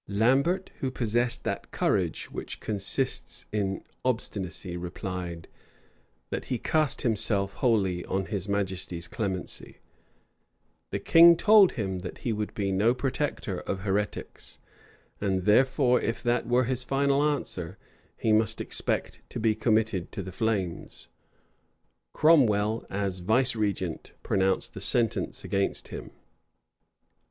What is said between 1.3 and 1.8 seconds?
that